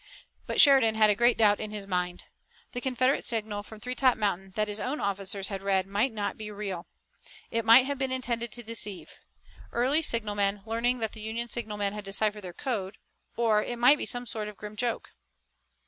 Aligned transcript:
But 0.47 0.59
Sheridan 0.59 0.95
had 0.95 1.11
a 1.11 1.15
great 1.15 1.37
doubt 1.37 1.59
in 1.59 1.69
his 1.69 1.85
mind. 1.85 2.23
The 2.71 2.81
Confederate 2.81 3.23
signal 3.23 3.61
from 3.61 3.79
Three 3.79 3.93
Top 3.93 4.17
Mountain 4.17 4.53
that 4.55 4.67
his 4.67 4.79
own 4.79 4.99
officers 4.99 5.49
had 5.49 5.61
read 5.61 5.85
might 5.85 6.11
not 6.11 6.37
be 6.39 6.49
real. 6.49 6.87
It 7.51 7.63
might 7.65 7.85
have 7.85 7.99
been 7.99 8.11
intended 8.11 8.51
to 8.53 8.63
deceive, 8.63 9.19
Early's 9.71 10.07
signalmen 10.07 10.63
learning 10.65 10.97
that 11.01 11.11
the 11.11 11.21
Union 11.21 11.49
signalmen 11.49 11.93
had 11.93 12.03
deciphered 12.05 12.41
their 12.43 12.51
code, 12.51 12.97
or 13.37 13.61
it 13.61 13.77
might 13.77 13.99
be 13.99 14.07
some 14.07 14.25
sort 14.25 14.47
of 14.47 14.53
a 14.55 14.57
grim 14.57 14.75
joke. 14.75 15.11